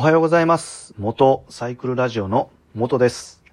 [0.00, 0.94] おはようございます。
[0.96, 3.44] 元サイクルラジオの元です。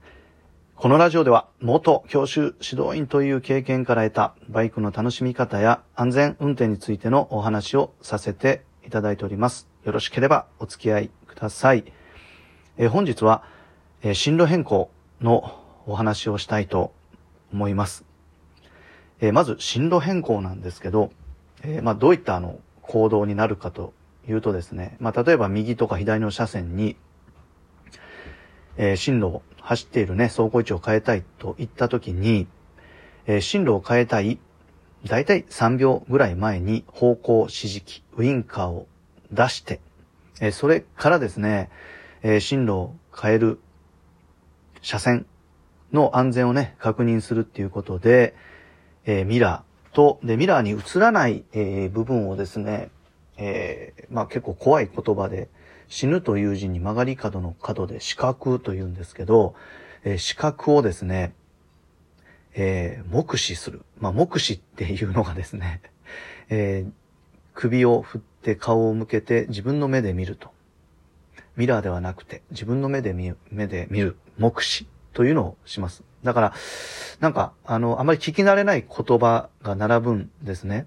[0.78, 9.68] このラジオでは元教習指導員という経験から得たバイクの楽しみ方や安全運転についてのお話をさせていただいております。
[9.84, 11.84] よろしければお付き合いください。
[12.78, 13.44] え本日は、
[14.02, 14.90] え進路変更
[15.20, 15.54] の
[15.86, 16.94] お話をしたいと
[17.52, 18.06] 思います。
[19.20, 21.12] えまず進路変更なんですけど、
[21.64, 23.92] えまあどういったあの行動になるかと
[24.28, 26.96] いうとですね、まあ例えば右とか左の車線に、
[28.78, 32.48] えー進路を走っているね、走行位置を変えたいといったときに、
[33.26, 34.40] えー進路を変えたい、
[35.06, 38.88] だいたい3秒ぐらい前に方向指示器、ウインカーを
[39.32, 39.80] 出して、
[40.42, 41.70] えーそれからですね、
[42.22, 43.60] え進路を変える
[44.82, 45.26] 車線
[45.94, 48.36] の安全をね、確認するっていうことで、
[49.06, 52.90] えミラーと、で、ミラーに映らない、え部分をですね、
[53.38, 55.50] えーまあ結構怖い言葉で、
[55.88, 59.56] 死ぬという字に曲がり角の角で四角というんですけど、
[60.04, 61.34] えー四角をですね、
[62.54, 63.84] えー目視する。
[64.00, 65.82] まあ目視っていうのがですね、
[66.50, 66.92] えー
[67.54, 70.52] 首を振って顔を向けて自分の目で見ると。
[71.56, 76.04] ミラーではなくて自分の目で見目で見る目視というのをします。
[76.24, 76.54] だから、
[77.20, 80.86] なんか、あの、あまり聞き慣れない言葉が並ぶんですね。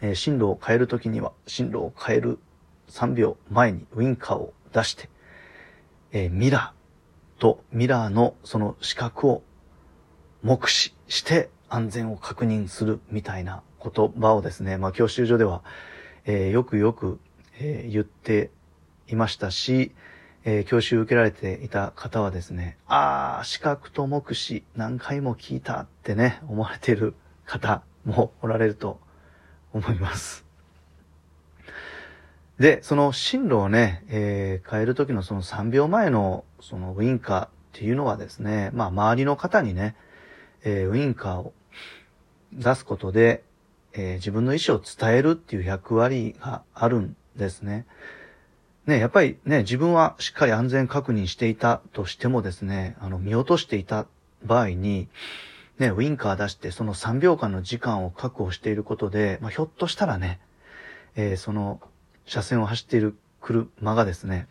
[0.00, 2.38] え進路を変えるときには、進路を変える
[2.88, 5.08] 3秒前にウインカーを出して、
[6.12, 9.42] えミラーとミラーのその視覚を
[10.42, 15.62] 目視して安全を確認するみたいな言葉をですね、まあ教習所では、
[16.26, 17.18] えーよくよく、
[17.58, 18.50] えー言って
[19.08, 19.92] いましたし、
[20.44, 27.14] えー教習受けられていた方はですね、あー、視覚と目視何回も聞いたってね、思われている
[27.46, 29.00] 方もおられると
[29.74, 30.44] 思います。
[32.58, 39.96] で、その進路をね、えー変える時のその3秒前のそのウインカーっていうのはですね、まあ周りの方にね、
[40.62, 41.52] えーウインカーを
[42.52, 43.42] 出すことで、
[43.92, 47.84] えー自分の意思を伝えるっていう役割があるんですね。
[48.86, 54.06] ね、やっぱりね、自分はしっかり安全確認していたとしてもですね、あの、見落としていた
[54.44, 55.08] 場合に、
[55.78, 60.38] ね、ウインカー出してその3秒間の時間を確保していることで、まあ、ひょっとしたらね、
[61.16, 61.80] えーその
[62.26, 64.46] 車線を走っている車がですね、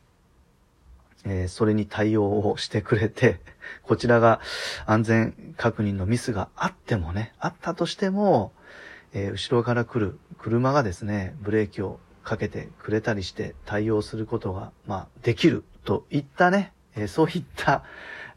[1.26, 3.40] えーそれに対応をしてくれて、
[3.84, 4.42] こちらが
[4.86, 8.52] 安全確認のミスがあってもね、あったとしても、
[9.14, 17.86] えー後ろから来る車がですね、ブレーキをかけてくれたりして対応することが、まあ、できるといったね、えーそういった、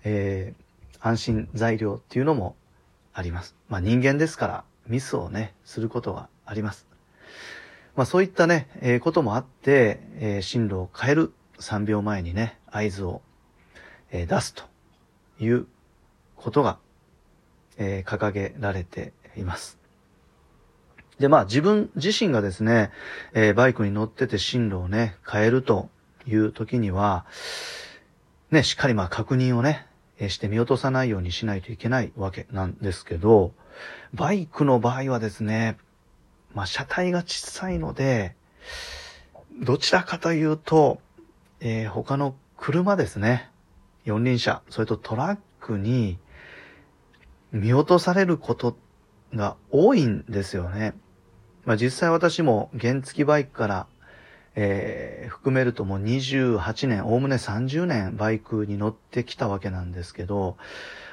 [0.04, 0.54] え
[1.00, 2.56] 安心材料っていうのも
[3.16, 3.56] あります。
[3.70, 6.86] まあ、人間ですからミスをね、することがあります。
[7.96, 13.22] まあ、そういったね、えーこともあって、えー進路を変える3秒前にね、合図を、
[14.10, 14.64] えー出すと
[15.40, 15.66] いう
[16.36, 16.78] ことが、
[17.78, 19.78] え掲げられています。
[21.18, 22.90] で、まあ自分自身がですね、
[23.32, 25.88] えバイクに乗ってて進路をね、変えると
[26.26, 27.24] いう時には、
[28.50, 29.85] ね、しっかりまあ確認をね、
[30.18, 33.52] えして見落とさないようにしないといけないわけなんですけど、
[34.14, 35.76] バイクの場合はですね、
[36.54, 38.34] まあ車体が小さいので、
[39.62, 41.00] どちらかというと、
[41.60, 43.50] えー他の車ですね、
[44.04, 46.18] 四輪車、それとトラックに
[47.52, 48.76] 見落とされること
[49.34, 50.94] が多いんですよね。
[51.64, 53.86] まあ実際私も原付バイクから、
[54.56, 60.56] えー含めるともう28年、おおむね30年バイクに乗ってきたわけなんですけど、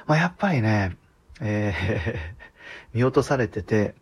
[0.06, 0.96] まあやっぱりね、
[1.40, 2.14] えー
[2.94, 3.94] 見落とされてて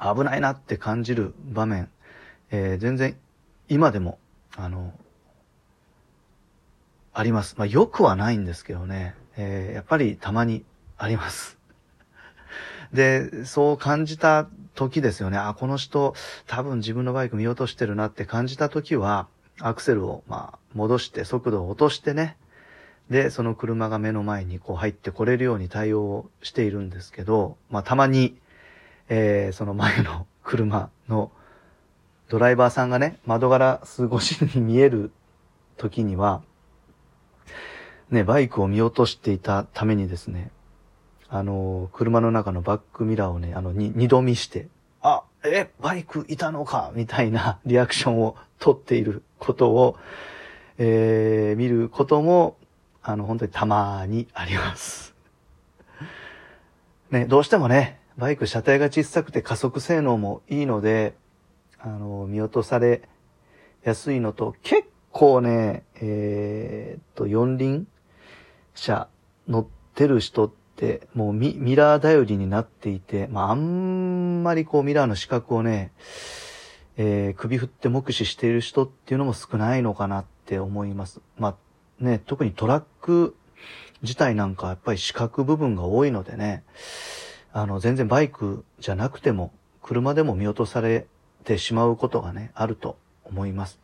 [0.00, 1.90] 危ないなって感じる場面、
[2.50, 3.16] えー全然
[3.68, 4.18] 今でも、
[4.56, 4.92] あの、
[7.12, 7.54] あります。
[7.58, 10.64] まあよくはないんですけどね、えーやっぱりたまに
[10.96, 11.57] あります。
[12.92, 15.38] で、そう感じた時ですよね。
[15.38, 16.14] あ、この人、
[16.46, 19.26] 多分自分のバイク見落としてるなって感じた時は、
[19.60, 22.36] アクセルを、まあ、戻して、速度を落としてね。
[23.10, 28.36] で、その車が目の前にこう入ってこれるように対応しているんですけど、まあ、たまに、
[29.08, 31.30] えーその前の車の
[32.28, 35.10] ドライバーさんがね、窓ガラス越しに見える
[35.78, 36.42] 時には、
[38.10, 40.50] ね、バイクを見落としていたためにですね、
[41.30, 44.68] あの、車の中のバックミラーをね、あの、に、二度見して、
[45.02, 49.96] あ、え、バイクいたのかみたいな リアクションを取っていることを、
[50.78, 52.56] えー、見ることも、
[53.02, 55.14] あの、本当にたまにあります。
[57.10, 61.14] ね、どうしてもね、バイク車体が小さくて加速性能もいいので、
[61.78, 63.02] あの、見落とされ
[63.84, 67.86] やすいのと、結構ね、えー、っと、四輪
[68.74, 69.08] 車
[69.46, 70.56] 乗ってる人って
[71.14, 75.92] もうミミラー頼りになっていて、まああんまりこうミラーの視覚をね、
[76.96, 81.20] えー、首振って目視している人っていうのも少ないのかなって思います。
[81.36, 81.56] まあ
[82.04, 83.36] ね、特にトラック
[84.02, 86.64] 自体なんかやっぱり視覚部分が多いのでね、
[87.52, 89.52] あの全然バイクじゃなくても
[89.82, 91.06] 車でも見落とされ
[91.44, 93.80] てしまうことがね、あると思います。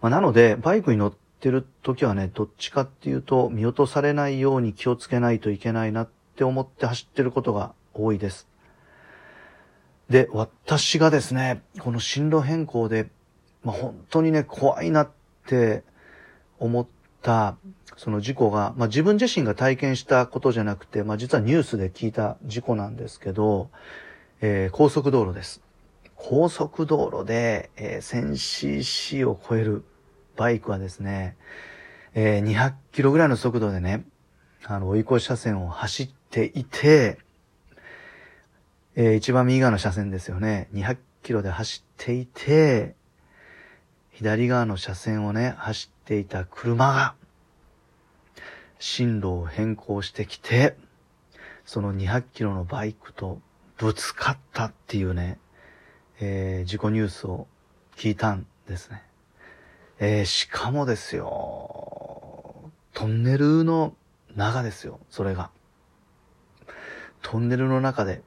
[0.00, 8.46] まあ、なので、バイクに乗っててる時はね、どっちかっていうと、見落とされないように気をつけないといけないなって思って走ってることが多いです。
[10.10, 13.08] で、私がですね、この進路変更で、
[13.64, 15.10] まあ、本当にね、怖いなっ
[15.46, 15.82] て
[16.58, 16.86] 思っ
[17.22, 17.56] た、
[17.96, 23.70] その事故が、まあ、自分自身が体験したことじゃなくて、まあ、実はニュースで聞いた事故なんですけど、
[24.40, 25.62] えー、高速道路です。
[26.16, 29.84] 高速道路で、えー、1000cc を超える
[30.40, 31.36] バイクはですね、
[32.14, 34.06] えー、200キロぐらいの速度でね、
[34.64, 37.18] あの、追い越し車線を走っていて、
[38.96, 40.70] えー、一番右側の車線ですよね。
[40.72, 42.94] 200キロで走っていて、
[44.12, 47.14] 左側の車線をね、走っていた車が、
[48.78, 50.74] 進路を変更してきて、
[51.66, 53.42] その200キロのバイクと
[53.76, 55.38] ぶつかったっていうね、
[56.18, 57.46] えー、事故ニュースを
[57.94, 59.09] 聞いたんですね。
[60.02, 63.94] えー、しかもですよ、トンネルの
[64.34, 65.50] 中ですよ、それが。
[67.20, 68.22] トンネルの中で、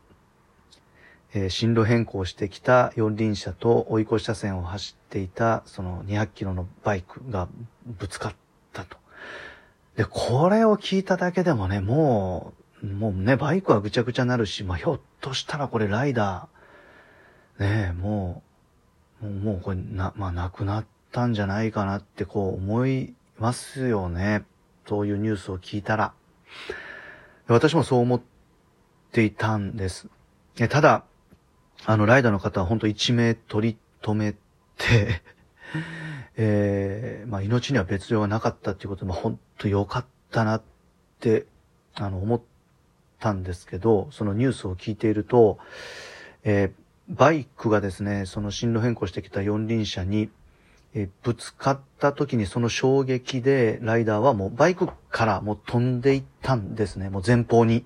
[1.34, 7.48] えー、進路変更してきた四輪車と追い越し車線を走っていたその200キロのバイクが
[7.88, 8.36] ぶつかっ
[8.72, 8.98] たと。
[9.96, 12.54] で、これを聞いただけでもね、も
[12.84, 18.44] う、もうね、バイクはぐちゃぐちゃになるし、まあ、ひょっとしたらこれライダー、ねえ、も
[19.24, 24.44] う、もうこれな、まあ亡くなったんじゃないかなってこう思いますよね。
[24.88, 26.14] そういうニュースを聞いたら。
[27.48, 28.22] 私もそう思っ
[29.12, 30.08] ていたんです。
[30.70, 31.04] ただ、
[31.86, 34.34] あの、ライダーの方は本当一命取り留め
[34.78, 35.22] て
[36.36, 40.64] えー、まあ命には別状がなかったっていうことも本当良かったなっ
[41.20, 41.46] て、
[41.96, 42.42] あの、思っ
[43.20, 45.60] たんですけど、そのニュースを聞いていると、
[46.44, 46.72] えー、
[47.10, 50.30] バイクがですね、その進路変更してきた四輪車に、
[50.96, 57.10] えぶつかった時にその衝撃でライダーはもうバイクからもう飛んでいったんですね。
[57.10, 57.86] もう前方に。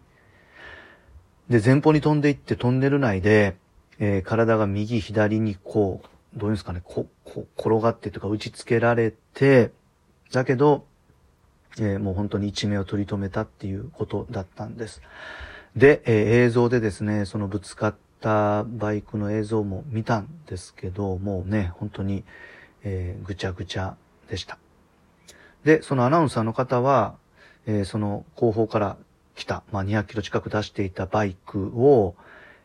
[1.50, 3.56] で、前方に飛んでいってトンネル内で、
[4.00, 9.72] えー、体が右左にこう、どういうんですかね、ここ転がってとか打ち付けられて、
[10.34, 10.86] だけど、
[11.80, 15.02] えー、もう本当に一命を取り留めたっていうことだったんです。
[15.76, 22.26] で、えー、映像でですね、そのぶつかったバイクの映像も見たんですけど、もうね、本当に、
[22.90, 23.98] えー、ぐちゃぐちゃ
[24.30, 24.58] でした。
[25.66, 27.16] で、そのアナウンサーの方は、
[27.66, 28.98] えー、その後方から
[29.36, 32.16] 来た、まあ、200キロ近く出していたバイクを、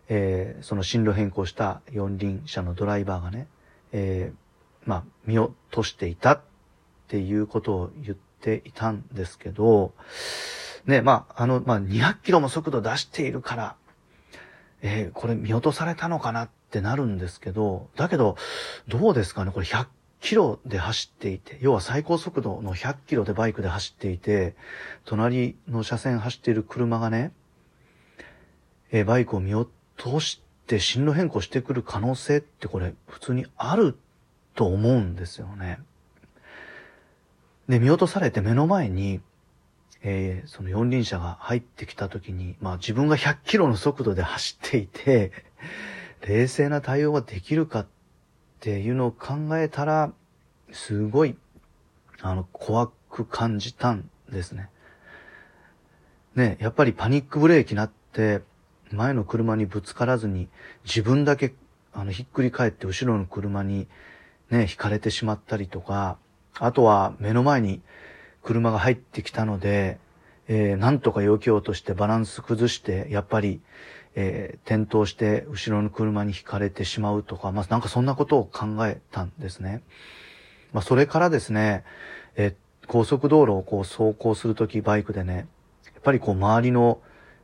[0.08, 3.48] えー、その進路変更した四輪車のドライバーがね、
[3.90, 6.40] えー、まあ、見落としていたっ
[7.08, 9.92] ていうことを言っていたんですけど、
[10.86, 13.76] ね、まあ、あの、まあ、200キロも速度出しているから、
[14.82, 18.36] えー、これ見落とされたのかなってなるんですけど、だけど、
[18.86, 19.86] どうですかねこれ100
[20.22, 24.54] キロで走っていて、要は最高速度の100キロでバイクで走っていて、
[25.04, 27.32] 隣の車線走っている車がね、
[28.92, 33.96] え、バイクを見落として進路変更してくる可能性ってこれ普通にある
[34.54, 35.80] と思うんですよね。
[37.68, 39.20] で、見落とされて目の前に
[40.04, 45.30] えー、その四輪車が入ってきた時に、まあ自分が100キロの速度で走っていて、
[46.26, 48.01] 冷静な対応ができるかって
[48.62, 50.12] っていうのを考えたら、
[50.70, 51.36] すごい、
[52.20, 54.70] あの、怖く感じたんですね。
[56.36, 58.40] ね、やっぱりパニックブレーキなって、
[58.92, 60.48] 前の車にぶつからずに、
[60.84, 61.54] 自分だけ、
[61.92, 63.88] あの、ひっくり返って後ろの車に、
[64.50, 66.16] ね、引かれてしまったりとか、
[66.60, 67.82] あとは目の前に
[68.44, 69.98] 車が入ってきたので、
[70.46, 73.60] えー、なんとか避けようとしてバランス崩して、やっぱり、
[74.14, 79.82] えー、転倒して後ろの車に引かれてしまうとか、まあ、なんかそんなことを考えたんですね。
[80.72, 81.84] まあ、それからですね、
[82.36, 82.54] えー、
[82.86, 85.46] 高速道路をこう走行するときバイクでね、
[85.86, 87.00] やっぱりこう周りの、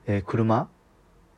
[0.06, 0.68] えー、車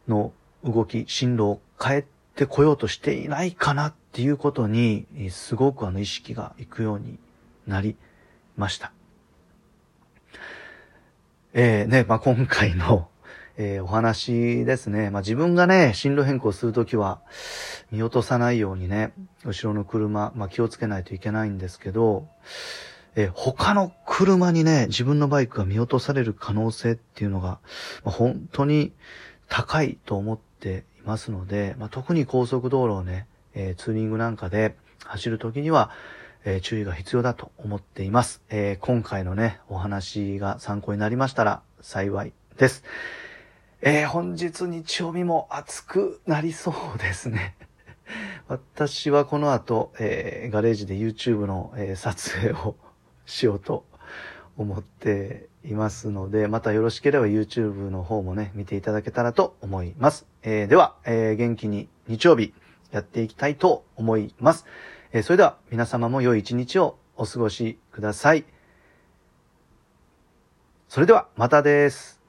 [0.08, 0.32] の
[0.64, 7.18] 動き、進路を変えてこようとしていないかなっていうことに、すごくあの意識がいくように
[7.66, 7.96] なり
[8.56, 8.92] ました。
[11.52, 13.08] えー、ね、まあ、今回の、
[13.62, 15.10] えー、お話ですね。
[15.10, 17.20] まあ、自分がね、進路変更するときは、
[17.92, 19.12] 見落とさないようにね、
[19.44, 22.26] 後ろの車、まあ、気をつけないといけないんですけど、
[23.16, 27.58] えー、他の車にね、自分のバイクが見落とされる可能性っていうのが、
[28.02, 28.94] まあ、本当に
[29.50, 34.74] 高いと思っていますので、まあ、特に高速道路をね、えー、ツーリングなんかで
[35.04, 35.90] 走るときには、
[36.46, 38.40] えー、注意が必要だと思っています。
[38.48, 42.84] えー、今回のね、お話が参考になりましたら幸いです。
[43.82, 47.56] えー、本日日曜日も暑くなりそうですね。
[48.46, 52.76] 私はこの後、えー、ガレージで YouTube の、えー、撮影を
[53.24, 53.86] しようと
[54.58, 60.26] 思っていますので、またよろしければ YouTube の方もね、見ていただけたらと思います。
[60.42, 62.52] えー、では、えー、元気に日曜日
[62.90, 64.66] やっていきたいと思います。
[65.12, 68.44] えー、それでは皆様も良い一日をお過ごしください。
[70.86, 72.20] それではまたです。